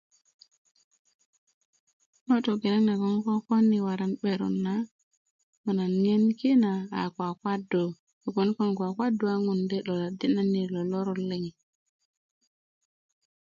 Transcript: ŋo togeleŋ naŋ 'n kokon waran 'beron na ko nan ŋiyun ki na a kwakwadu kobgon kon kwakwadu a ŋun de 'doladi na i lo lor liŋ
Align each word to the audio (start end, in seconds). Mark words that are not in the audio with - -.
ŋo 2.25 2.35
togeleŋ 2.45 2.83
naŋ 2.87 3.01
'n 3.09 3.17
kokon 3.25 3.65
waran 3.87 4.13
'beron 4.19 4.55
na 4.65 4.75
ko 5.61 5.69
nan 5.77 5.91
ŋiyun 6.03 6.23
ki 6.39 6.49
na 6.63 6.71
a 7.01 7.03
kwakwadu 7.15 7.83
kobgon 8.21 8.49
kon 8.57 8.71
kwakwadu 8.77 9.23
a 9.33 9.35
ŋun 9.45 9.59
de 9.69 9.77
'doladi 9.81 10.27
na 10.35 10.43
i 10.59 10.63
lo 10.73 10.81
lor 10.91 11.09
liŋ 11.29 11.43